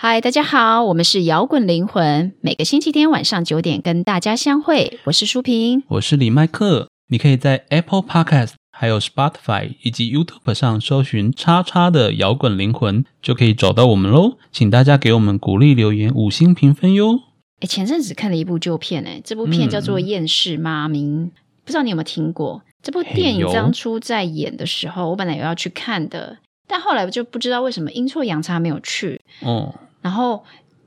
[0.00, 5.00] 嗨，大家好，我们是摇滚灵魂，每个星期天晚上九点跟大家相会。
[5.02, 6.86] 我是舒平，我是李麦克。
[7.08, 14.38] 你可以在 Apple Podcast、还有 Spotify 以及 YouTube 上搜寻“叉叉的摇滚灵魂”，就可以找到我们喽。
[14.52, 17.18] 请大家给我们鼓励留言、五星评分哟。
[17.58, 21.02] 哎，前阵子看了一部旧片，哎，这部片叫做《厌世妈咪》，
[21.64, 22.62] 不知道你有没有听过？
[22.80, 30.42] 这部电影当初在演的时候，我本来有要去看的，但后来我就不知道为什么阴错阳差没有去，哦，然后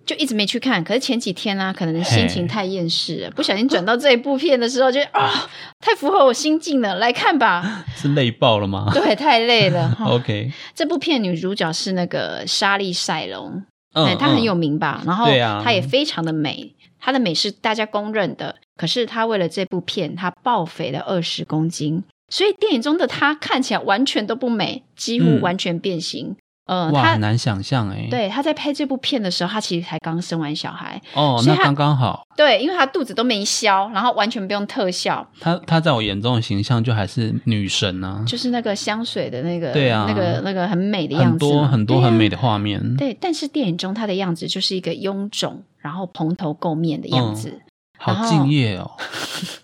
[0.06, 0.84] 就一直没去看。
[0.84, 5.50] 可是前几天呢、可能心情太厌世了，不小心转到这一部片的时候，觉得啊，
[5.80, 7.86] 太符合我心境了，来看吧。
[7.96, 9.90] 是累爆了吗对，太累了。
[9.92, 10.06] 哈？
[10.16, 13.64] OK，这部片女主角是那个莎莉赛隆，
[13.94, 15.02] 嗯哎，她很有嗯名吧？
[15.06, 15.26] 然后
[15.64, 18.56] 她也非常的美，她的美是大家公认的。
[18.78, 26.36] 可是她为了这部片，她暴肥了二十公斤，所以电影中的她看起来完全都不美，几乎嗯完全变形。
[26.72, 32.24] 呃，哇，她很难想象哎。，对他在拍这部片的时候，他其实才刚生完小孩，哦，那刚刚好。
[32.38, 42.96] 对，因为他肚子都没消，然后完全不用特效，他他在我眼中的形象就还是女神啊，就是那个香水的那个，对啊那个那个很美的样子很，多很多很美的画面。
[42.96, 47.60] 对，但是电影中他的样子就是一个臃肿，然后蓬头垢面的样子，
[48.00, 48.90] 然好敬业哦。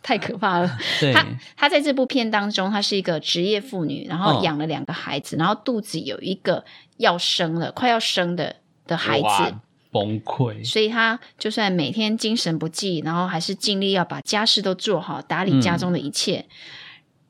[0.08, 0.78] 太可怕了。
[1.02, 1.26] 对，她
[1.58, 6.64] 她在这部片当中，她是一个职业妇女，然后嗯养了两个孩子，然后肚子有一个
[6.96, 8.56] 要生了、快要生的
[8.86, 9.54] 的孩子，
[9.92, 10.64] 崩溃。
[10.66, 16.46] 所以她就算每天精神不济，然后还是尽力要把家事都做好，打理家中的一切。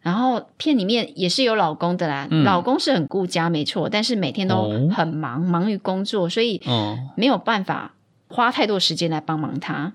[0.01, 7.95] 然后片里面也是有老公的啦，嗯老公是很顾家没错，但是每天都哦很忙，忙于工作，所以嗯，没有办法
[8.27, 9.93] 花太多时间来帮忙她。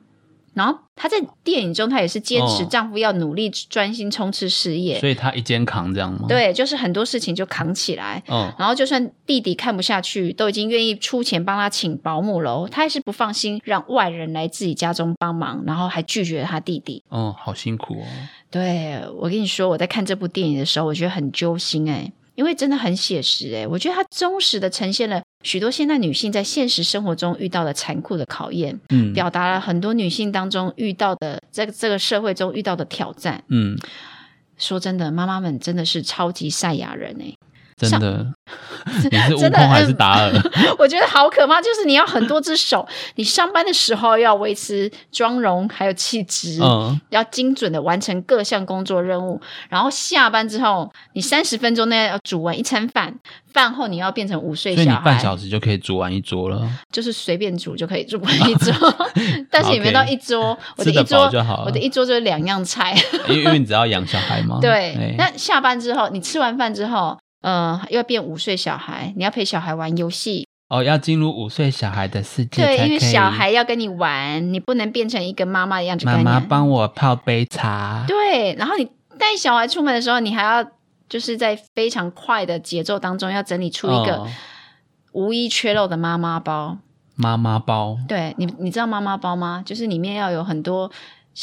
[0.55, 8.23] 然后她在电影中，她也是坚持哦丈夫要努力专心冲刺事业，所以她一肩扛这样吗？，对，就是很多事情就扛起来。
[8.29, 17.03] 嗯，然后就算弟弟看不下去，都已经愿意出钱帮他请保姆喽，她还是不放心让外人来自己家中帮忙，然后还拒绝他弟弟。
[17.09, 18.07] 哦，好辛苦哦。
[18.51, 29.13] 对我跟你说，我在看这部电影的时候，我觉得很揪心哎、因为真的很写实哎、我觉得它忠实的呈现了许多现代女性在现实生活中遇到的残酷的考验，嗯。
[29.13, 33.43] 表达了很多女性当中遇到的在这个社会中遇到的挑战。
[33.49, 33.77] 嗯，
[34.57, 37.35] 说真的，妈妈们真的是超级赛亚人哎、
[37.91, 38.27] 真的，
[39.11, 40.33] 你是悟真的空还是嗯达尔？
[40.79, 53.15] 我觉得好可怕，就是你要很多只手，你上班的时候要维持妆容还有气质，嗯，要精准的完成各项工作任务，然后下班之后，你三十分钟内要煮完一餐饭，
[53.53, 58.75] 饭后你要变成五岁所以你，半小时就可以煮完一桌了，就是随便煮就可以煮完一桌，
[59.51, 62.97] 但是也没到一桌，我的一桌就好了我的一桌就是两样菜，
[63.29, 64.59] 因为因为你只要养小孩嘛。
[64.61, 65.15] 对哎。
[65.19, 67.17] 那下班之后，你吃完饭之后。
[67.43, 72.99] 呃，要变五岁小孩，你要陪小孩玩游戏，哦，要进入五岁小孩的世界对，因为。
[72.99, 76.07] 小孩要跟你玩，你不能变成一个妈妈的样子。
[76.07, 78.05] 妈妈帮我泡杯茶。
[78.09, 78.85] 对，然后你
[79.19, 80.65] 带小孩出门的时候，你还要
[81.09, 84.29] 就是在非常快的节奏当中，要整理出一个哦
[85.13, 86.79] 无一缺漏的妈妈包。
[87.15, 89.63] 妈妈包，对你，你知道妈妈包吗？
[89.67, 90.91] 就是里面要有很多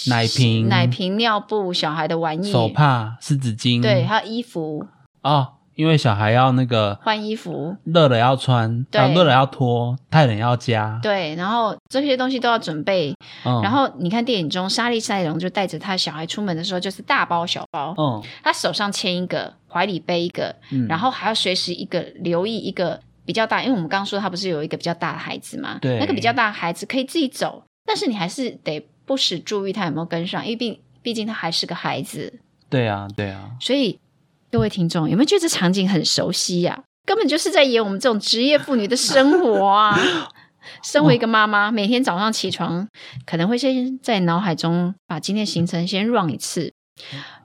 [0.08, 3.80] 奶瓶奶瓶、尿布、小孩的玩意、手帕、湿纸巾。
[3.80, 4.84] 对，还有衣服，
[5.22, 9.00] 哦，因为小孩要那个换衣服，热了要穿，对。
[9.00, 11.00] 啊热了要脱，太冷要加。
[11.02, 13.16] 对，然后这些东西都要准备。
[13.46, 18.22] 嗯，然后你看电影中，莎莉赛隆就带着他小孩出门的时候，就是大包小包，嗯。
[18.44, 25.98] 他手上牵一个，怀里背一个，嗯，然后还要随时一个留意一个比较大，因为我们刚刚说他不是有一个比较大的孩子嘛，对。
[25.98, 33.98] 那个比较大的孩子可以自己走，但是你还是得不时注意他有没有跟上，因为毕毕竟他还是个孩子，对啊对啊，所以
[34.52, 39.98] 各位听众有没有觉得这场景很熟悉呀、根本就是在演我们这种职业妇女的生活啊！
[40.84, 42.88] 身为一个妈妈，每天早上起床，
[43.26, 46.74] 可能会先在脑海中把今天行程先 run 一次。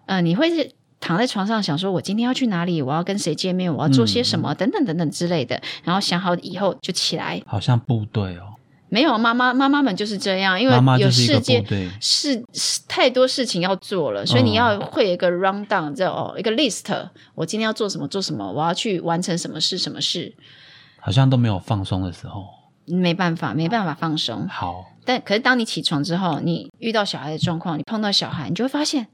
[0.06, 2.82] 呃，你会是躺在床上想说，我今天要去哪里？
[2.82, 3.72] 我要跟谁见面？
[3.72, 4.54] 我要做些什么？
[4.54, 5.60] 等等等等之类的。
[5.84, 7.40] 然后想好以后就起来。
[7.46, 8.53] 好像部队哦，
[8.88, 20.34] 没有妈妈，妈妈们就是这样，因为有世界部队是是太多事情要做了，所以你要会有一个 round down，这哦一个 list，我今天要做什么做什么，我要去完成什么事什么事。
[21.00, 22.44] 好像都没有放松的时候。
[22.86, 24.46] 没办法，没办法放松。
[24.46, 29.06] 好，但可是当你起床之后，你遇到小孩的状况，你碰到小孩，你就会发现，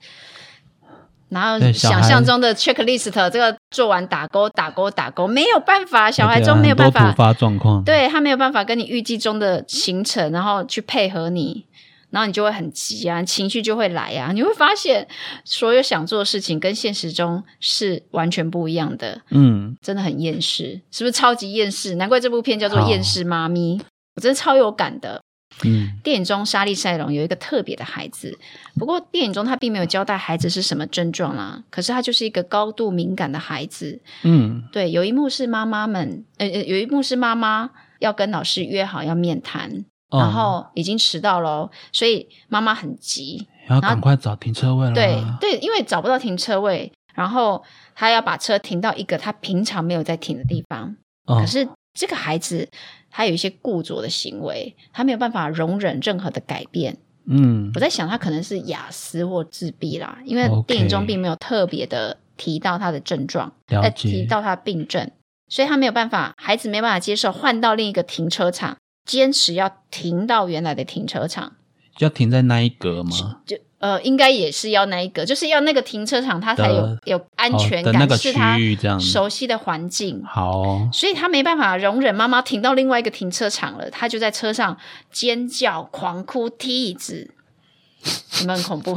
[1.30, 11.66] 哪有对小孩想象中的 checklist 这个做完打勾打勾打勾，没有办法，小孩中没有办法突，发状况，对他没有办法跟你预计中的行程，然后去配合你。
[12.10, 15.06] 然后你就会很急啊，情绪就会来啊，你会发现
[15.44, 19.20] 所有想做的事情跟现实中是完全不一样的。
[19.30, 21.94] 嗯，真的很厌世，是不是超级厌世？
[21.94, 23.78] 难怪这部片叫做《厌世妈咪》，
[24.16, 25.19] 我真的超有感的。
[25.64, 28.38] 嗯，电影中莎莉赛隆有一个特别的孩子，
[28.74, 31.62] 不过电影中他并没有交代孩子是什么症状啦。
[31.70, 34.00] 可是他就是一个高度敏感的孩子。
[34.22, 47.62] 嗯，对，有一幕是妈妈们，呃呃，有一幕是妈妈要跟老师约好要面谈，哦然后已经迟到了哦，所以妈妈很急，要赶快找停车位了，对对，因为找不到停车位，然后
[47.94, 50.96] 他要把车停到一个他平常没有在停的地方。
[51.26, 52.68] 哦可是这个孩子
[53.10, 56.96] 他有一些固着的行为，他没有办法容忍任何的改变。
[57.26, 65.10] 嗯我在想，他可能是雅思或自闭啦，因为电影中并没有特别的提到他的症状，呃，提到他的病症，
[65.48, 71.52] 所以他没有办法，孩子没办法接受换到另一个停车场，坚持要停到原来的停车场。
[71.96, 73.38] 就要停在那一格吗？
[73.44, 78.58] 就呃，应该也是要那一格，就是要那个停车场，他才有有安全感，是他
[78.98, 80.22] 熟悉的环境。
[80.22, 84.76] 好哦，所以他没办法容忍妈妈停到另外一个停车场了，他就在车上
[85.10, 87.30] 尖叫、狂哭、踢椅子，
[88.42, 88.94] 有没有很恐怖？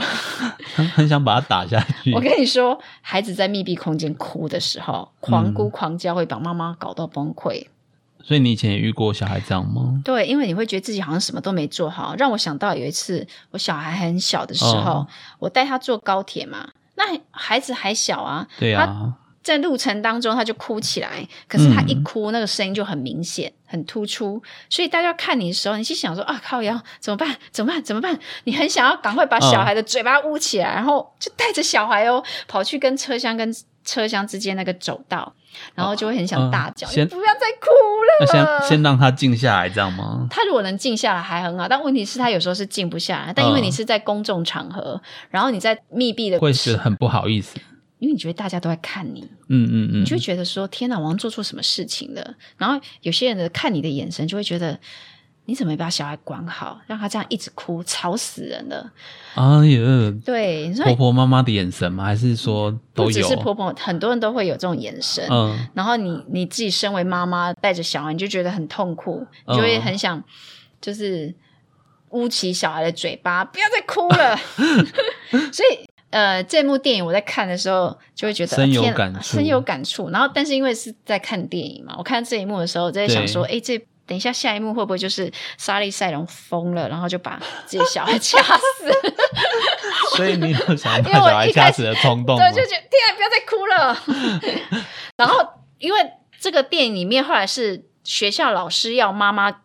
[0.75, 2.19] 很很想把他打下去我。
[2.19, 7.67] 跟你说，孩子在密闭空间哭的时候，狂嗯哭狂叫会把妈妈搞到崩溃。
[8.23, 10.01] 所以你以前也遇过小孩这样吗？
[10.03, 15.07] 对，因为你会觉得自己好像什么都没做好，让我想到有一次我小孩很小的时候，哦
[15.39, 27.35] 我带他坐高铁嘛，那孩子还小啊，对啊，在路程当中他就哭起来，可是他一嗯哭，那个声音就很明显、很突出，所以大家看你的时候，你心想说啊，靠腰怎么办？
[27.51, 27.83] 怎么办？
[27.83, 28.17] 怎么办？
[28.45, 33.53] 你很想要赶快把小孩的嘴巴捂起来，然后就带着小孩哦，跑去跟车厢跟
[33.83, 35.33] 车厢之间那个走道，
[35.75, 37.67] 然后就会很想大叫，你不要再哭
[38.19, 38.25] 那。
[38.25, 40.27] 先 先让他静下来，这样吗？
[40.29, 43.33] 他如果能静下来还很好，但问题是他有时候是静不下来。
[43.33, 47.57] 但因为嗯你是在公众场合，然后你在密闭的，会觉得很不好意思。
[47.99, 54.77] 因为你觉得大家都在看你，嗯嗯嗯，你就会觉得说：“天哪，我做错什么事情了。”然后有些人的看你的眼神，就会觉得
[55.45, 58.89] 你怎么没把小孩管好，让他这样一直哭，吵死人了。
[59.35, 62.05] 哎呀，对，所婆婆妈妈的眼神吗？
[62.05, 63.21] 还是说都不只？
[63.23, 65.27] 是婆婆，很多人都会有这种眼神。
[65.29, 70.23] 嗯，然后你你自己身为妈妈，带着小孩，你就觉得很痛苦，你就会很想
[70.79, 71.35] 就是
[72.11, 74.37] 捂起小孩的嘴巴，不要再哭了。
[75.51, 80.09] 所以呃，这幕电影我在看的时候，就会觉得深有感触深有感触。
[80.09, 83.85] 然后，但是因为是在看电影嘛，我看这一幕的时候，我在想说，哎，这。
[84.05, 88.91] 等一下，下一幕会不会就是莎莉赛隆疯了，然后就把自己小孩掐死？
[90.17, 92.61] 所以你有想把 小孩掐死的冲动吗对，？
[92.61, 94.83] 就觉得天啊，不要再哭了。
[95.17, 95.39] 然后，
[95.79, 95.99] 因为
[96.39, 99.61] 这个电影里面后来是学校老师要妈妈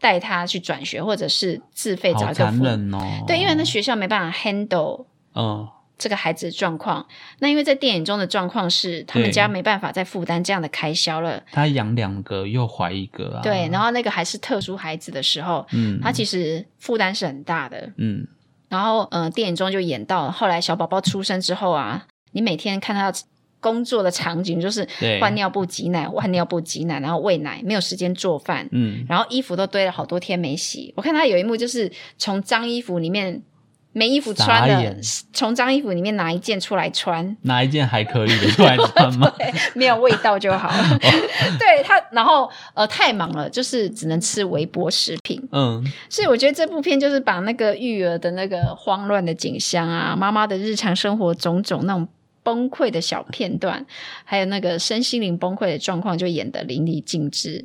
[0.00, 2.98] 带他去转学，或者是自费找一个辅忍哦。
[3.26, 5.68] 对，因为那学校没办法 handle 嗯，
[6.02, 7.06] 这个孩子的状况。
[7.38, 11.40] 那因为在电影中的状况是，他们家没办法再负担这样的开销了。
[11.52, 13.40] 他养两个又怀一个啊。
[13.42, 17.92] 对，然后那个还是特殊孩子的时候，嗯，他其实负担是很大的。
[17.96, 18.26] 嗯
[18.68, 23.12] 然后，呃，电影中就演到后来小宝宝出生之后啊，你每天看他
[23.60, 30.92] 工作的场景就是对换尿布、挤奶、换尿布、挤奶，然后喂奶，没有时间做饭，嗯，然后衣服都堆了好多天没洗。
[30.96, 33.42] 我看他有一幕就是从脏衣服里面
[33.92, 34.96] 没衣服穿的
[35.32, 39.30] 从脏衣服里面拿一件出来穿，拿一件还可以的出来穿吗？
[39.38, 40.70] 对，没有味道就好。
[41.58, 45.42] 对他，然后呃太忙了，就是只能吃微波食品。
[45.52, 52.08] 嗯，所以我觉得这部片就是把那个育儿的那个慌乱的景象啊，妈妈的日常生活种种那种
[52.42, 53.84] 崩溃的小片段，
[54.24, 57.64] 还有那个身心灵崩溃的状况，就演得淋漓尽致。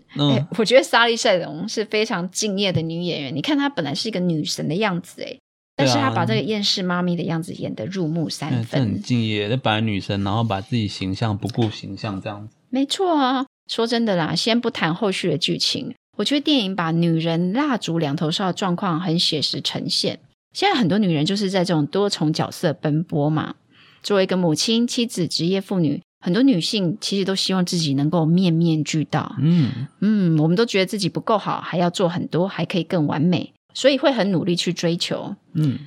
[0.58, 3.36] 我觉得莎莉赛隆是非常敬业的女演员。
[3.36, 5.40] 你看她本来是一个女神的样子，诶，
[5.78, 9.02] 但是对啊她把这个厌世妈咪的样子演得入木三嗯这很。
[9.02, 12.54] 敬业，那本来女神，然后把自己形象不顾形象这样子。
[12.70, 20.20] 没错啊，说真的啦，先不谈后续的剧情，我觉得电影把女人蜡烛两头烧的状况很写实呈现。
[20.54, 23.56] 现在很多女人就是在这种多重角色奔波嘛。
[24.02, 29.36] 作为一个母亲、妻子、职业妇女，很多女性其实都希望自己能够面面俱到。
[29.40, 35.36] 嗯，嗯，我们都觉得自己不够好，还要做很多，还可以更完美，所以会很努力去追求。
[35.54, 35.78] 嗯，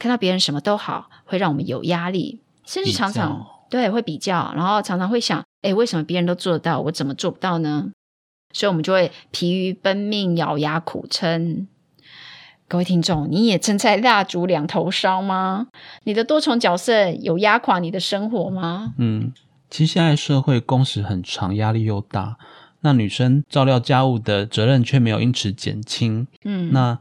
[0.00, 7.92] 看到别人什么都好，会让我们有压力，甚至常常对会比较，然后常常会想，哎，为什么别人都做得到，我怎么做不到呢？
[8.52, 11.68] 所以我们就会疲于奔命，咬牙苦撑。
[12.66, 15.68] 各位听众，你也正在蜡烛两头烧吗？
[16.02, 18.94] 你的多重角色有压垮你的生活吗？
[18.98, 19.32] 嗯，
[19.70, 22.38] 其实现在社会工时很长，压力又大，
[22.80, 26.26] 那女生照料家务的责任却没有因此减轻。
[26.42, 26.98] 嗯，那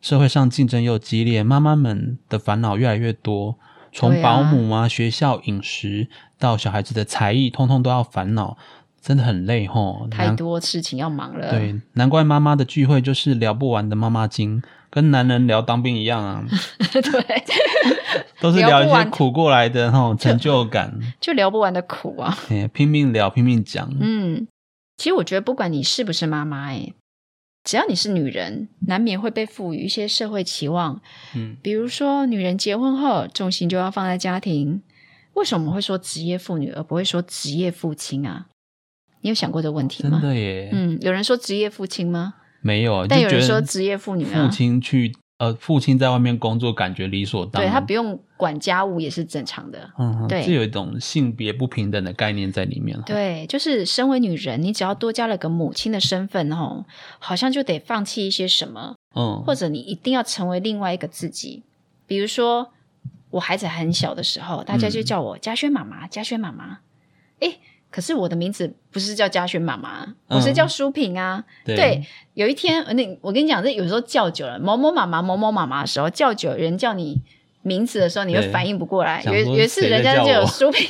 [0.00, 3.56] 社会上竞争又激烈，妈妈们的烦恼越来越多，
[3.92, 8.56] 从保姆啊、学校饮食到小孩子的才艺，通通都要烦恼，
[9.00, 10.06] 真的很累吼。
[10.10, 11.50] 太多事情要忙了。
[11.50, 16.44] 对，难怪妈妈的聚会就是聊不完的妈妈经，跟男人聊当兵一样啊，
[16.92, 17.44] 对，
[18.40, 22.38] 都是聊一些苦过来的吼成就感， 就聊不完的苦啊。
[22.50, 23.90] 哎，拼命聊，拼命讲。
[24.00, 24.46] 嗯，
[24.96, 26.92] 其实我觉得不管你是不是妈妈，哎，
[27.64, 31.00] 只要你是女人，难免会被赋予一些社会期望。
[31.34, 34.82] 嗯，比如说，女人结婚后重心就要放在家庭。
[35.34, 38.46] 为什么我们会说职业妇女，而不会说职业父亲啊？
[39.20, 40.20] 你有想过这个问题真吗？
[40.20, 42.34] 的耶，嗯，有人说职业父亲吗？
[42.60, 47.70] 没有，但有人说职业妇女啊父亲去呃，父亲在外面工作，感觉理所当然。
[47.70, 49.88] 对他不用管家务也是正常的。
[49.96, 56.84] 嗯，对这有一种性别不平等的概念在里面。，对，就是身为女人，你只要多加了个母亲的身份哦，
[57.20, 61.62] 好像就得放弃一些什么，嗯，或者你一定要成为另外一个自己。
[62.08, 62.72] 比如说，
[63.30, 66.80] 我孩子很小的时候，大家就叫我嘉轩妈妈，嘉轩妈妈。
[67.38, 71.44] 诶，可是我的名字不是叫嘉轩妈妈，我是叫淑萍啊。
[71.64, 77.22] 对对，有一天，呃那我跟你讲，这有时候叫久了，某某妈妈、某某妈妈的时候，叫久了人叫你。
[77.68, 79.20] 名字的时候，你会反应不过来。
[79.20, 80.88] 想说有有一次，人家就有书评，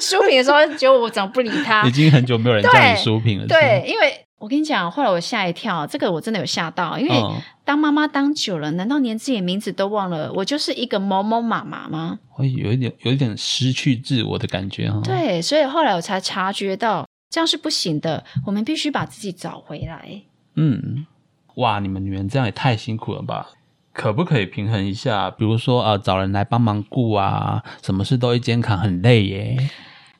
[0.00, 1.86] 书评， 的时候，结果我怎么不理他？
[1.88, 3.46] 已经很久没有人叫你书评了。
[3.46, 7.16] 对，因为我跟你讲，后来我吓一跳，这个我真的有吓到，因为
[7.64, 10.32] 当妈妈当久了，难道连自己的名字都忘了？
[10.34, 12.18] 我就是一个某某妈妈吗？
[12.28, 20.22] 会有一点有一点失去自我的感觉哈。，对，所以后来我才察觉到这样是不行的，我们必须把自己找回来。
[20.56, 21.06] 嗯，
[21.56, 23.50] 哇，你们女人这样也太辛苦了吧？
[23.92, 25.30] 可不可以平衡一下？
[25.30, 29.70] 比如说呃，找人来帮忙顾啊，什么事都一肩扛，很累耶。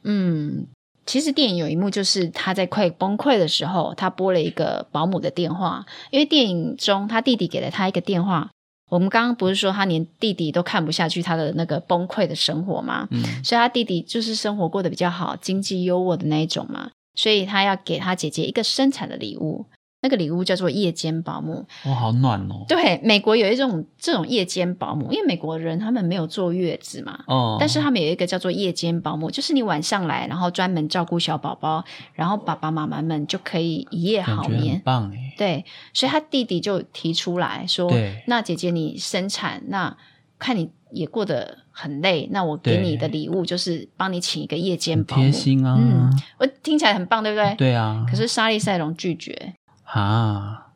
[0.04, 0.66] 嗯，
[1.06, 8.50] 其实电影有一幕就是他在快崩溃的时候，他拨了一个保姆的电话，因为电影中他弟弟给了他一个电话。
[8.90, 13.08] 我们刚刚不是说他连弟弟都看不下去他的那个崩溃的生活吗？
[13.10, 19.64] 嗯所以他弟弟就是生活过得比较好，经济优渥的那一种嘛，所以他要给他姐姐一个生产的礼物，
[20.02, 21.64] 那个礼物叫做夜间保姆。
[21.86, 22.64] 哇，好暖哦。
[22.68, 34.82] 对，美国有一种这种夜间保姆，因为美国人他们没有坐月子嘛，哦，但是他们有一个叫做夜间保姆，就是你晚上来，然后专门照顾小宝宝，然后爸爸妈妈们就可以一夜好眠。
[34.84, 35.34] 棒哎。
[35.38, 37.90] 对，所以他弟弟就提出来说
[38.26, 39.96] ：“那姐姐你生产，那
[40.38, 45.78] 看你也过得很累，那我给你的礼物就是帮你请一个夜间保姆。”贴心啊。
[45.80, 47.54] 嗯我听起来很棒，对不对？
[47.54, 48.04] 对啊。
[48.08, 49.54] 可是莎莉赛隆拒绝，
[49.92, 50.68] 啊，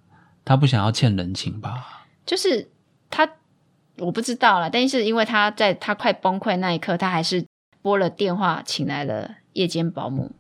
[0.44, 2.04] 他不想要欠人情吧？
[2.24, 2.68] 就是
[3.08, 3.28] 他
[3.98, 7.46] 我不知道了，但是因为他在他快崩溃那一刻，他还是
[7.80, 10.32] 拨了电话请来了夜间保姆。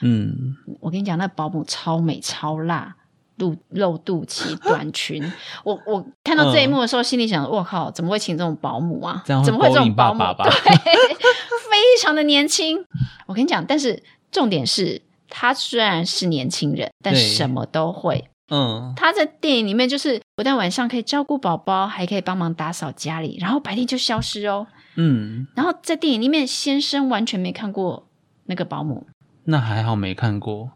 [0.00, 2.96] 嗯，我跟你讲，那保姆超美超辣，
[3.36, 5.22] 露露肚脐、短裙。
[5.62, 9.22] 我我看到这一幕的时候，心里想：我靠，怎么会请这种保姆啊？
[9.24, 10.18] 怎么会这种保姆？
[10.18, 12.84] 爸爸吧对， 非常的年轻。
[13.26, 15.00] 我跟你讲，但是重点是
[15.36, 18.24] 他虽然是年轻人，但对什么都会。
[18.52, 24.68] 嗯，他在电影里面就是不但晚上可以照顾宝宝，还可以帮忙打扫家里，然后白天就消失哦。
[24.94, 28.06] 嗯，然后在电影里面，先生完全没看过
[28.44, 29.08] 那个保姆，
[29.46, 30.70] 那还好没看过。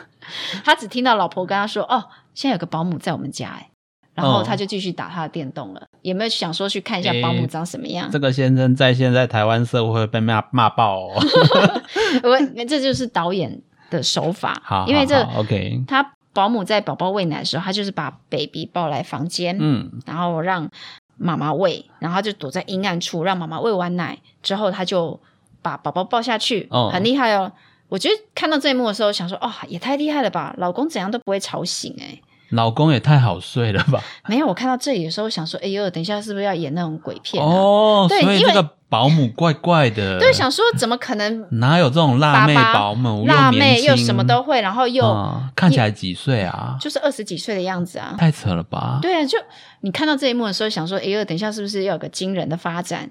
[0.64, 3.68] 他只听到老婆跟他说：“哦，现在有个保姆在我们家。”哎，
[4.14, 5.82] 然后哦他就继续打他的电动了。
[6.02, 8.08] 有没有想说去看一下保姆长什么样？
[8.10, 11.20] 这个先生在现在台湾社会会被骂骂爆哦。
[12.22, 20.70] 我这就是导演的手法，好，因为这 OK，他保姆在宝宝喂奶的时候，他就是把 baby 抱来房间，嗯，然后让
[21.16, 25.20] 妈妈喂，然后他就躲在阴暗处，让妈妈喂完奶之后，他就
[25.60, 27.52] 把宝宝抱下去，哦很厉害哦。
[27.88, 30.54] 我觉得看到这一幕的时候，想说哦，也太厉害了吧！
[30.58, 32.20] 老公怎样都不会吵醒哎、
[32.50, 34.02] 老公也太好睡了吧？
[34.28, 37.46] 没有，我看到这里的时候想说，哎呦，等一下是不是要演那种鬼片、啊？
[37.46, 40.18] 哦，对因为所以这个保姆怪怪的。
[40.20, 43.24] 对，想说怎么可能哪有这种辣妹保姆？
[43.26, 46.76] 辣妹又什么都会，然后又、啊看起来几岁啊？
[46.80, 48.14] 就是二十几岁的样子啊？
[48.18, 48.98] 太扯了吧？
[49.02, 49.38] 对啊，就
[49.82, 53.10] 你看到这一幕的时候，想说，哎呦，等一下是不是要有个惊人的发展？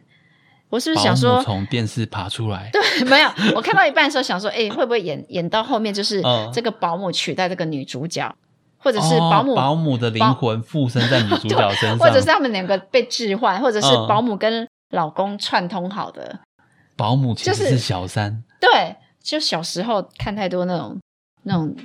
[0.69, 2.69] 我是不是想说，从电视爬出来？
[2.73, 8.35] 对，没有，我看到一半的时候想说，哎、会不会演演到后面就是嗯这个保姆取代这个女主角，
[8.79, 16.39] 或者是哦保姆，保姆的灵魂附身在女主角 身上，或者是他们两个被置换，或者是嗯保姆跟老公串通好的。
[16.95, 18.43] 保姆其实就是是小三。
[18.59, 20.97] 对，就小时候看太多那种
[21.43, 21.75] 那种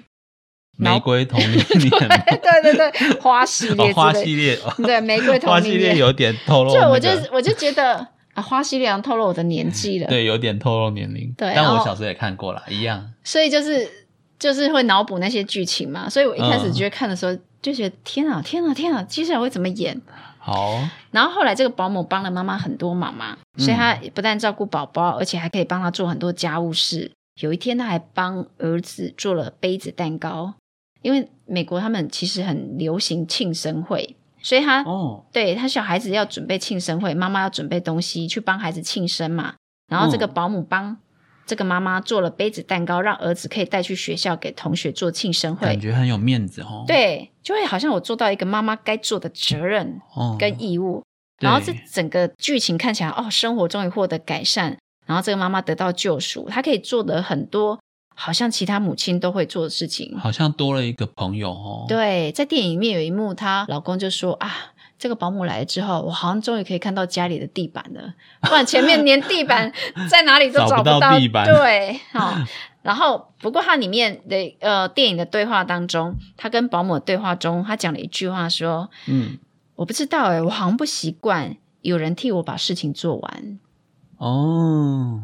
[0.76, 7.94] 玫瑰童 年年对对对，花系列哦，花系列，哦对玫瑰童花系列有点透露、那个，就我就我就觉得
[8.34, 11.32] 啊，花系列好像透露我的年纪了，对，有点透露年龄。
[11.38, 13.12] 对但我小时候也看过啦，一样。
[13.22, 13.88] 所以就是
[14.38, 20.00] 就是会脑补那些剧情嘛，所以我一开始嗯觉得看的时候就觉得天啊天啊天啊，接下来会怎么演？
[20.38, 20.78] 好，
[21.10, 27.10] 然后后来这个保姆帮了妈妈很多忙嘛，所以她不但照顾宝宝，而且还可以帮她做很多家务事。
[27.40, 30.52] 有一天，她还帮儿子做了杯子蛋糕，
[31.00, 39.54] 因为美国他们其实很流行庆生会，所以她、哦，对他小孩子要准备庆生会，妈妈要准备东西去帮孩子庆生嘛。
[39.90, 40.96] 然后这个嗯保姆帮
[41.46, 45.80] 这个妈妈做了杯子蛋糕，让儿子可以带去学校给同学做庆生会感。
[45.80, 51.02] 觉很有面子哦。，对，就会好像我做到一个妈妈该做的责任哦，跟义务。
[51.38, 57.78] 对然后这整个剧情看起来，哦，生活终于获得改善，然后这个妈妈得到救赎，她可以做的很多
[58.14, 60.16] 好像其他母亲都会做的事情。
[60.16, 64.48] 好像多了一个朋友哦。，对，在电影里面有一幕，她老公就说啊，
[64.98, 69.70] 这个保姆来了之后，我好像终于可以看到家里的地板了，不然前面连地板
[70.10, 72.34] 在哪里都找不到找到地板对，好。
[72.82, 79.38] 然后，不过它里面的呃电影的对话当中，他跟保姆的对话中，他讲了一句话说嗯
[79.76, 83.58] ，：“我不知道诶，我好像不习惯有人替我把事情做完。
[84.18, 85.18] 哦，”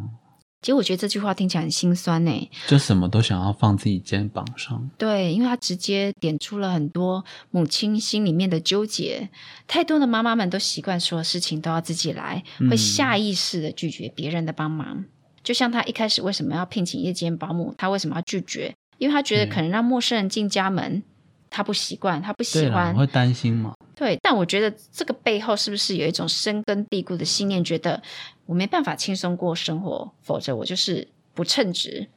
[0.63, 2.51] 其实我觉得这句话听起来很心酸呢。
[2.69, 4.91] 就什么都想要放自己肩膀上。
[4.99, 9.31] 对，因为他直接点出了很多母亲心里面的纠结。
[9.67, 15.05] 太多的妈妈们都习惯所有事情都要自己来，会嗯下意识的拒绝别人的帮忙。
[15.43, 18.75] 就像他一开始为什么要聘请夜间保姆，他为什么要拒绝？
[18.99, 21.03] 因为他觉得可能让陌生人进家门，
[21.49, 22.95] 他不习惯，他不喜欢。
[22.95, 23.73] 会担心吗？
[23.97, 28.03] 对，但我觉得这个背后是不是有一种深根蒂固的信念，觉得
[28.51, 32.09] 我没办法轻松过生活，否则我就是不称职。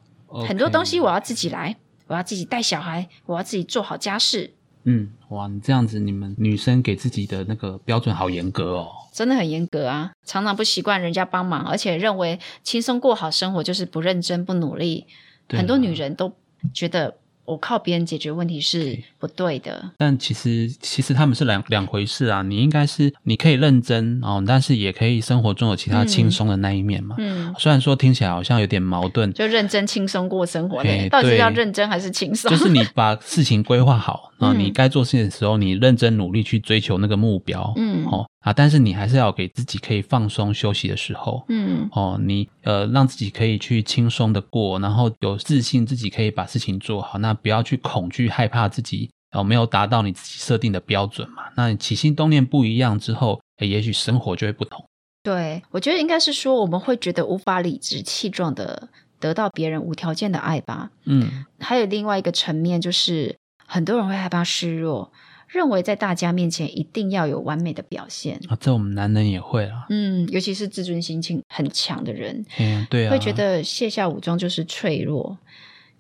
[0.48, 4.52] 很多东西我要自己来，我要自己带小孩，我要自己做好家事，
[4.86, 8.88] 嗯，哇，你这样子，你们女生给自己的那个标准好严格哦。
[9.12, 10.12] 真的很严格啊！
[10.26, 15.06] 常常不习惯人家帮忙，而且认为轻松过好生活就是不认真、不努力。
[15.50, 16.34] 啊很多女人都
[16.74, 17.16] 觉得
[17.46, 19.92] 我靠别人解决问题是不对的。
[19.98, 22.42] 但其实其实他们是两两回事啊。
[22.42, 27.16] 你应该是你可以认真哦，但是也可以生活中有其他轻松的那一面嘛。
[27.20, 30.84] 嗯，虽然说听起来好像有点矛盾，就认真轻松过生活？
[31.10, 32.50] 到底是要认真还是轻松？
[32.52, 41.46] 就是你把事情规划好啊， 嗯你该做事情的时候，你认真努力去追求那个目标，嗯哦啊，但是你还是要给自己可以放松休息的时候。
[41.48, 51.44] 嗯哦，你呃让自己可以去轻松的过，然后有自信自己可以把事情做好，那不要去恐惧害怕自己哦没有达到你自己设定的标准嘛。
[51.56, 54.86] 那你起心动念不一样之后，诶也许生活就会不同。
[55.24, 60.92] 对，我觉得应该是说，我们会觉得无法理直气壮的得到别人无条件的爱吧。
[61.06, 65.14] 嗯，还有另外一个层面，就是很多人会害怕示弱，
[65.48, 68.38] 认为在大家面前一定要有完美的表现。
[68.50, 69.86] 啊，这我们男人也会啊。
[69.90, 75.38] 嗯，尤其是自尊心情很强的人，嗯，对啊，会觉得卸下武装就是脆弱。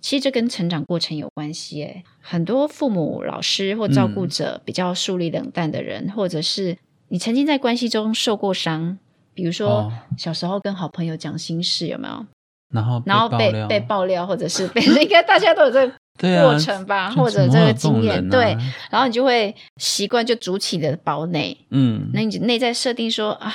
[0.03, 8.97] 其实这跟成长过程有关系诶，很多父母、老师或照顾者比较疏离冷淡的人，或者是你曾经在关系中受过伤，
[9.33, 9.93] 比如说哦。
[10.17, 12.25] 小时候跟好朋友讲心事，有没有？
[12.73, 18.57] 然后然后被爆料被爆料，或者是被 应该大家都有这个对啊过程吧，就或者这个经验，啊对，
[18.91, 23.53] 然后你就会习惯就筑起你的堡垒，嗯，那你内在设定说啊，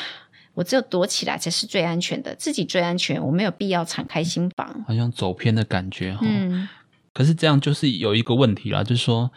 [0.59, 4.85] 我只有躲起来才是最安全的，自己最安全，我没有必要敞开心房。
[4.89, 6.19] 好像走偏的感觉哈。
[6.23, 6.69] 嗯，
[7.15, 9.31] 可是这样就是有一个问题啦，就是说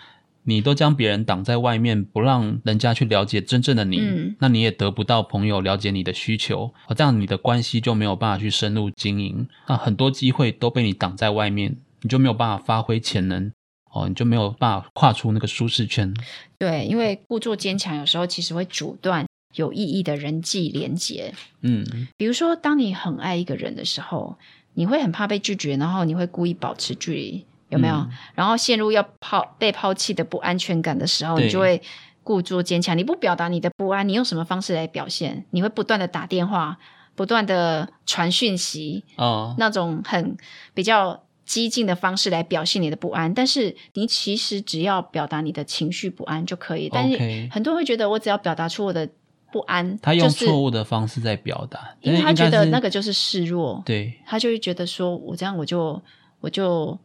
[0.45, 13.51] 你都将别人挡在外面，不让人家去了解真正的你，嗯那你也得不到朋友了解你的需求，哦，这样你的关系就没有办法去深入经营，那很多机会都被你挡在外面，你就没有办法发挥潜能，
[13.93, 16.11] 哦，你就没有办法跨出那个舒适圈。
[16.57, 19.23] 对，因为故作坚强有时候其实会阻断
[19.55, 21.33] 有意义的人际连结。
[21.61, 21.85] 嗯，
[22.17, 24.37] 比如说，当你很爱一个人的时候，
[24.73, 27.95] 你会很怕被拒绝，然后你会故意保持距离，有没有？
[27.95, 31.81] 嗯然后陷入要抛被抛弃的不安全感的时候，你就会
[32.23, 32.97] 故作坚强。
[32.97, 35.45] 你不表达你的不安，你用什么方式来表现？
[35.51, 36.77] 你会不断的打电话，
[37.15, 40.37] 不断的传讯息，哦，那种很
[40.73, 43.33] 比较激进的方式来表现你的不安。
[43.33, 46.89] 但是你其实只要表达你的情绪不安就可以。
[46.91, 47.17] 但是
[47.51, 49.07] 很多人会觉得，我只要表达出我的
[49.51, 56.01] 不安，他用错误的方式在表达，因为他觉得那个就是示弱，对，他就会觉得说我这样我就
[56.39, 56.97] 我就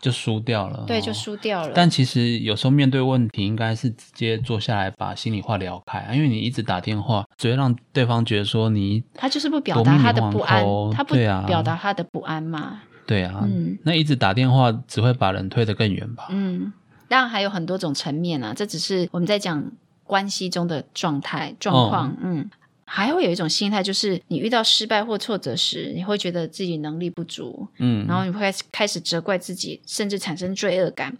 [0.00, 1.72] 就输掉了，对，哦就输掉了。
[1.74, 12.82] 但其实有时候面对问题，应该是直接坐下来把心里话聊开啊，因为你一直打电话，只会让对方觉得说你他就是不表达他的不安他不啊表达他的不安嘛。
[13.06, 16.26] 对啊，嗯那一直打电话只会把人推得更远吧？
[16.30, 16.72] 嗯，
[17.06, 19.62] 当然还有很多种层面啊，这只是我们在讲
[20.04, 22.16] 关系中的状态状况。
[22.22, 22.48] 嗯，
[22.84, 31.16] 还会有一种心态，就是你遇到失败或挫折时，你会觉得自己能力不足，嗯，然后你会开始开始责怪自己，甚至产生罪恶感，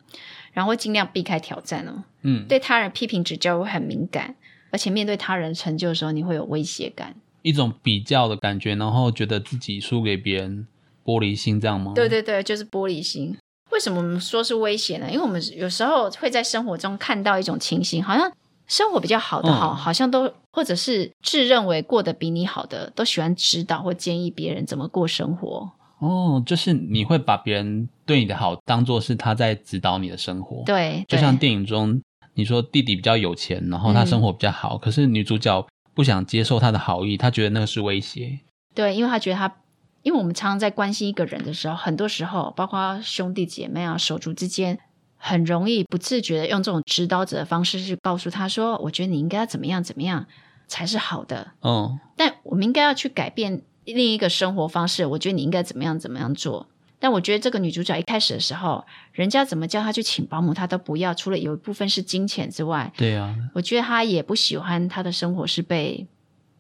[0.52, 2.04] 然后会尽量避开挑战哦。
[2.22, 4.34] 嗯，对他人批评指教会很敏感，
[4.70, 7.14] 而且面对他人成就的时候，你会有威胁感。
[7.42, 10.66] 一种比较的感觉，然后觉得自己输给别人，
[11.04, 11.92] 玻璃心这样吗？
[11.94, 13.36] 对对对，就是玻璃心。
[13.70, 15.06] 为什么我们说是威胁呢？
[15.10, 18.30] 因为我们有时候会在生活中看到一种情形，好像
[18.66, 25.70] 生活比较好的好，嗯好像都或者是自认为过得比你好的，都喜欢指导或建议别人怎么过生活。
[25.98, 32.02] 哦，就是你会把别人对你的好当做是他在指导你的生活。，对，就像对电影中
[32.34, 38.40] 你说弟弟比较有钱，然后他嗯生活比较好，可是女主角不想接受他的好意，她觉得那个是威胁。
[38.74, 39.54] 对，因为她觉得他，
[40.02, 44.80] 因为我们常常在关心一个人的时候，很多时候，包括兄弟姐妹啊、手足之间，
[45.26, 50.26] 很容易不自觉的用这种指导者的方式去告诉他说：“我觉得你应该要怎么样怎么样
[50.68, 51.52] 才是好的。
[51.60, 55.06] 哦，”但我们应该要去改变另一个生活方式。
[55.06, 56.66] 我觉得你应该怎么样怎么样做。
[56.98, 61.14] 但我觉得这个女主角一开始的时候，人家怎么叫她去请保姆，她都不要。
[61.14, 66.06] 除了有一部分是金钱之外，对啊我觉得她也不喜欢她的生活是被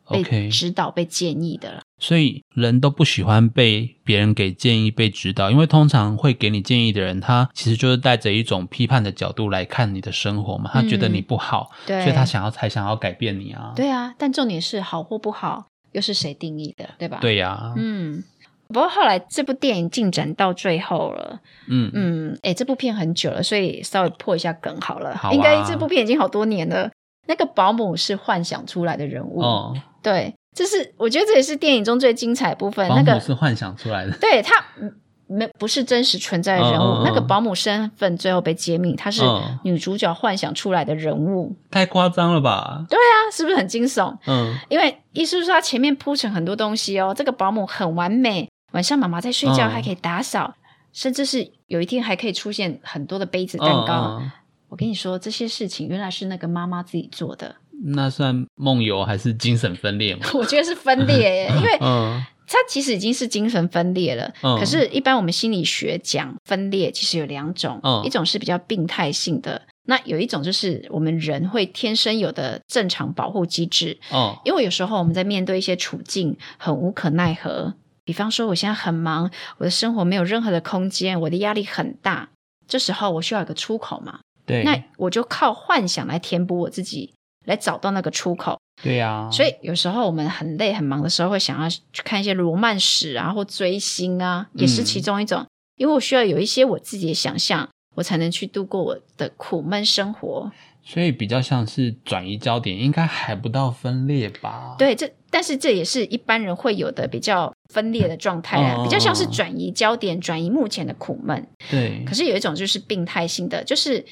[0.08, 0.48] 被，OK。
[0.48, 1.82] 指导、被建议的了。
[2.04, 13.72] 所以人都不喜欢被别人给建议、被指导，因为通常会给你建议的人，他其实就是带着一种批判的角度来看你的生活嘛，他觉得你不好，对，所以他想要才想要改变你啊。
[13.74, 18.22] 对啊，但重点是好或不好，又是谁定义的，对吧？，对呀、嗯。
[18.68, 25.16] 不过后来这部电影进展到最后了，嗯嗯，哎，这部片很久了，所以稍微破一下梗好了。
[25.16, 26.90] 好啊应该这部片已经好多年了。
[27.26, 32.88] 那个保姆是幻想出来的人物，哦，对，这是我觉得这也是电影中最精彩的部分。
[32.88, 34.16] 保那个姆是幻想出来的。
[34.18, 34.94] 对他嗯
[35.26, 42.84] 没不是真实存在的人物，嗯嗯嗯那个保姆身份最后被揭秘，她是嗯女主角幻想出来的人物，太夸张了吧？
[42.90, 44.16] 对啊，是不是很惊悚？
[44.26, 50.54] 嗯因为意思是说，他前面铺成很多东西哦，这个保姆很完美，晚上妈妈在睡觉嗯还可以打扫，
[50.92, 54.22] 甚至是有一天还可以出现很多的杯子蛋糕。
[54.68, 60.26] 我跟你说，这些事情原来是那个妈妈自己做的，那算梦游还是精神分裂吗？
[60.34, 64.30] 我觉得是分裂耶， 因为嗯它其实已经是精神分裂了。
[64.42, 73.98] 嗯可是，一般我们心理学讲分裂，其实有两种，嗯一种是比较病态性的，那有一种就是我们人会天生有的正常保护机制。
[74.10, 82.28] 哦因为有时候我们在面对一些处境很无可奈何，比方说我现在很忙，我的生活没有任何的空间，我的压力很大，
[82.68, 88.58] 这时候我需要一个出口嘛，对，那我就靠幻想来填补我自己，来找到那个出口。
[88.82, 95.46] 对呀、所以有时候我们很累很忙的时候，会想要去看一些罗曼史啊，或追星啊，也是其中一种。
[95.76, 100.50] 因为我需要有一些我自己的想象，我才能去度过我的苦闷生活。
[100.86, 111.48] 所以比较像是转移焦点，应该还不到分裂吧？，对，这但是这也是一般人会有的比较分裂的状态啊，嗯比较像是转移焦点，转移目前的苦闷。
[111.70, 114.04] 对可，是有一种就是病态性的，就是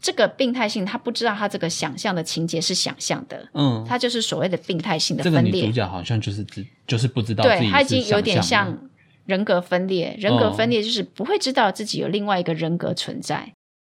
[0.00, 5.62] 这个病态性，他不知道他这个想象的情节是想象的，嗯，他就是所谓的病态性的这个分裂。
[5.62, 8.88] 女主角好像就是知，就是不知道自己对，他已经有点像
[9.26, 13.52] 人格分裂，人格嗯分裂就是不会知道自己有另外一个人格存在。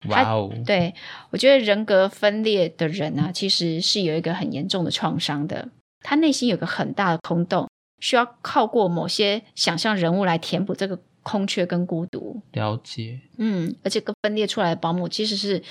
[0.10, 0.94] 哇哦，对
[1.32, 5.70] 我觉得人格分裂的人啊，其实是有一个很严重的创伤的，
[6.02, 7.68] 他内心有个很大的空洞，
[8.00, 12.39] 需要靠过某些想象人物来填补这个空缺跟孤独。
[12.52, 13.20] 了解。
[13.38, 15.63] 嗯，而且跟分裂出来的保姆其实是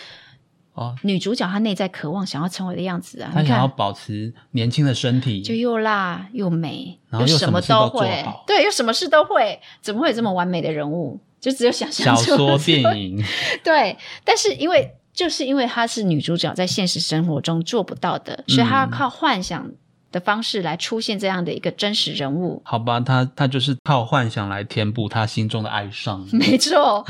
[0.74, 3.30] 哦，女主角她内在渴望想要成为的样子啊。
[3.32, 8.24] 她，想要保持年轻的身体，就又辣又美，然后又什么事都会。
[8.46, 11.20] 对，又什么事都会，怎么会有这么完美的人物？
[11.40, 13.22] 就只有想象小说、电影，
[13.62, 18.90] 对，但是因为就是因为她是女主角，在现实生活中做不到的，所以她要嗯。
[18.90, 19.70] 靠幻想
[20.14, 22.62] 的方式来出现这样的一个真实人物。
[22.64, 26.24] 好吧，他他就是靠幻想来填补他心中的哀伤。
[26.32, 27.04] 没错，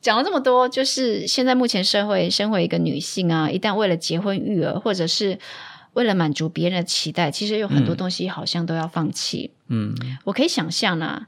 [0.00, 5.38] 讲了这么多，就是现在目前社会，身为一个女性啊，一旦为了结婚育儿，或者是
[5.92, 9.52] 为了满足别人的期待，其实有很多嗯东西好像都要放弃。
[9.68, 11.26] 嗯，我可以想象啊，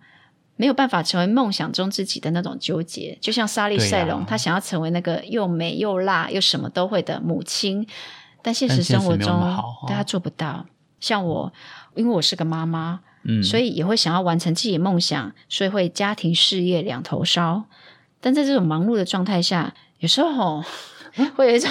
[0.56, 7.86] 没有办法成为梦想中自己的那种纠结，就像莎莉对赛隆，啊她想要成为那个又美又辣又什么都会的母亲，
[8.42, 10.64] 但现实生活中那么好哦对她做不到。
[11.00, 11.52] 像我，
[11.94, 17.64] 因为我是个妈妈，嗯，所以也会想要完成自己的梦想，所以会家庭事业两头烧。
[18.20, 20.64] 但在这种忙碌的状态下，有时候吼
[21.34, 21.70] 会有一种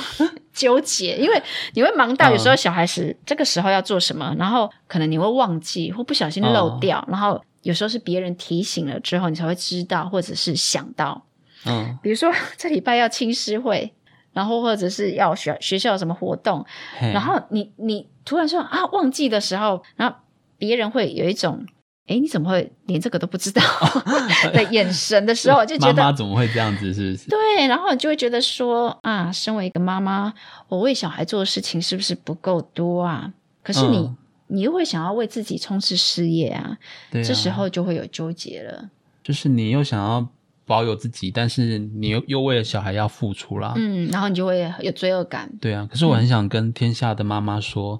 [0.51, 1.41] 纠结，因为
[1.73, 11.23] 你会忙到嗯有时候小孩子这个时候要做什么，然后可能你会忘记或不小心漏掉，然后有时候是别人提醒了之后，你才会知道，或者是想到。
[11.65, 13.93] 嗯，比如说 这礼拜要青师会，
[14.33, 16.65] 然后或者是要学学校有什么活动，
[16.99, 20.15] 然后你你突然说啊忘记的时候，然后
[20.57, 21.65] 别人会有一种。
[22.11, 23.61] 哎，你怎么会连这个都不知道
[24.51, 26.91] 的眼神的时候，就觉得妈妈怎么会这样子？
[26.91, 27.29] 是不是？
[27.29, 30.33] 对，然后你就会觉得说啊，身为一个妈妈，
[30.69, 33.31] 我为小孩做的事情是不是不够多啊？
[33.61, 36.75] 可是你，嗯你又会想要为自己冲刺事业啊
[37.11, 38.89] 这时候就会有纠结了。
[39.23, 40.27] 就是你又想要
[40.69, 43.73] 保有自己，但是你又又为了小孩要付出啦。
[43.75, 45.51] 嗯，然后你就会有罪恶感。
[45.59, 47.99] 对啊，可是我很想跟天下的妈妈说，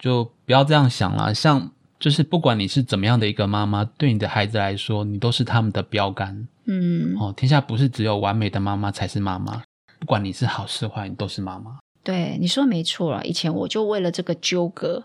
[0.00, 1.32] 就不要这样想啦。
[1.32, 7.32] 像就是不管你是怎么样的一个妈妈，对你的孩子来说，你都是他们的标杆嗯，哦。
[7.36, 9.62] 天下不是只有完美的妈妈才是妈妈，
[10.00, 11.78] 不管你是好是坏，你都是妈妈。
[12.02, 13.24] 对，你说没错了。
[13.24, 15.04] 以前我就为了这个纠葛，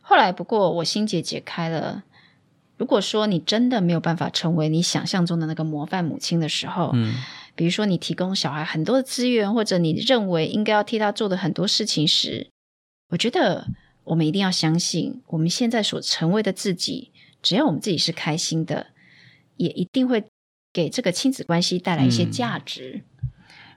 [0.00, 2.04] 后来不过我心结解开了。
[2.76, 7.14] 如果说你真的没有办法成为你想象中的那个模范母亲的时候，嗯，
[7.54, 12.50] 比如说你提供小孩很多的资源，或者你认为应该要替他做的很多事情时，
[13.08, 13.68] 我觉得
[14.04, 17.12] 我们一定要相信，我们现在所成为的自己，
[17.42, 18.88] 只要我们自己是开心的，
[19.56, 20.24] 也一定会
[20.72, 22.30] 给这个亲子关系带来一些嗯。
[22.30, 23.02] 价值，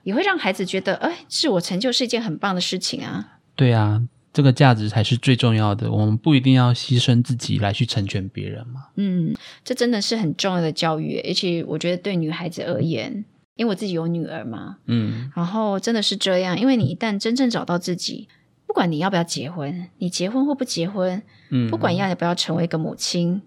[0.02, 3.38] 也会让孩子觉得，哎，自我成就是一件很棒的事情啊。
[3.56, 5.90] 对啊，这个价值才是最重要的。
[5.90, 8.86] 我们不一定要牺牲自己来去成全别人嘛。
[8.96, 13.24] 嗯，这真的是很重要的教育，而且我觉得对女孩子而言，
[13.56, 18.28] 因为我自己有女儿嘛，嗯，然后真的是这样，因为你一旦真正找到自己，
[18.66, 23.42] 不管你要不要结婚，你结婚或不结婚，嗯不管要不要成为一个母亲，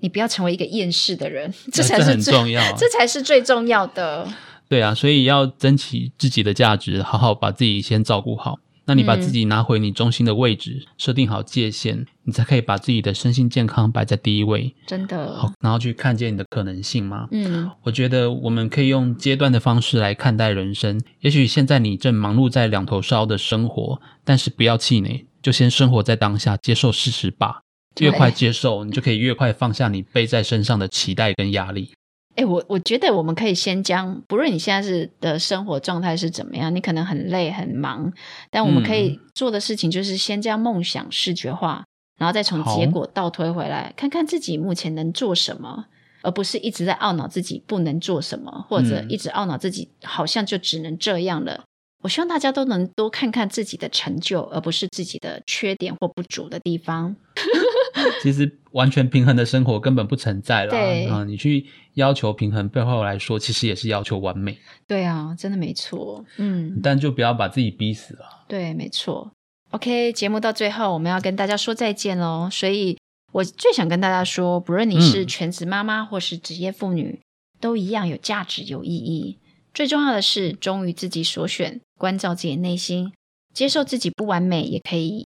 [0.00, 4.26] 你不要成为一个厌世的人，这才是最重要啊 这才是最重要的。
[4.66, 8.58] 对啊，所以要争取自己的价值，好好把自己先照顾好。
[8.86, 17.26] 那你把嗯自己拿回你中心的位置，设定好界限，你才可以把自己的身心健康摆在第一位，真的，好，然后去看见你的可能性嘛。
[17.30, 21.00] 嗯我觉得我们可以用阶段的方式来看待人生。
[21.20, 27.60] 也许现在你正忙碌在两头烧的生活，但是不要气馁，就先生活在当下，接受事实吧。
[28.00, 31.92] 越快接受，你就可以越快放下你背在身上的期待跟压力。
[32.36, 38.12] 哎，我我觉得我们可以先将，不论你现在是的生活状态是怎么样，你可能很累很忙，
[38.50, 41.84] 但我们可嗯以做的事情就是先将梦想视觉化，
[42.18, 45.84] 然后再从结果倒推回来，看看自己目前能做什么，
[46.22, 51.62] 而不是一直在懊恼自己不能做什么，或者嗯一直懊恼自己好像就只能这样了。
[52.04, 57.16] 我希望大家都能多看看自己的成就，而不是自己的缺点或不足的地方。
[58.22, 60.70] 其实完全平衡的生活根本不存在啦。
[60.70, 66.22] 对啊，你去要求平衡，背后来说，其实也是要求完美，对啊，真的没错。
[66.36, 68.44] 嗯，但就不要把自己逼死了。
[68.46, 69.32] 对，没错。
[69.70, 72.50] OK，节目到最后我们要跟大家说再见喽。
[72.52, 72.98] 所以
[73.32, 77.18] 我最想跟大家说，不论你是嗯全职妈妈或是职业妇女，
[77.60, 79.38] 都一样有价值、有意义。
[79.72, 83.12] 最重要的是忠于自己所选，关照自己的内心，
[83.52, 85.26] 接受自己不完美，也可以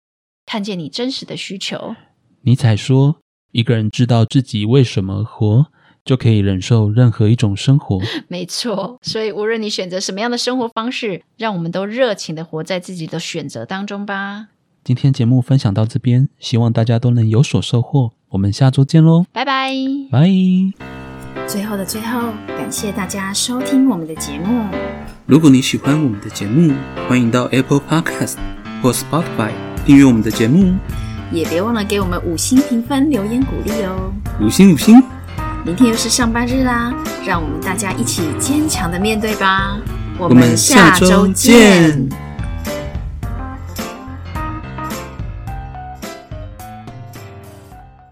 [0.46, 1.94] 看见你真实的需求。
[2.42, 3.16] 尼采说
[3.52, 5.66] ：“一个人知道自己为什么而活，
[6.04, 8.00] 就可以忍受任何一种生活。
[8.28, 14.48] 没错，所以无论你选择什么样的生活方式，让我们都热情的活在自己的选择当中吧。”
[14.84, 18.12] 今天节目分享到这边，希望大家都能有所收获。
[18.28, 19.72] 我们下周见喽，拜拜。
[20.10, 20.28] 拜！
[21.48, 25.03] 最后的最后，感谢大家收听我们的节目。
[25.26, 26.70] 如果你喜欢我们的节目，
[27.08, 28.34] 欢迎到 Apple Podcast
[28.82, 29.52] 或 Spotify
[29.86, 30.74] 订阅我们的节目，
[31.32, 34.12] 也别忘了给我们五星评分、留言鼓励哦。
[34.38, 35.02] 五星五星。
[35.64, 36.92] 明天又是上班日啦，
[37.26, 39.78] 让我们大家一起坚强的面对吧。
[40.18, 42.06] 我我们下周见。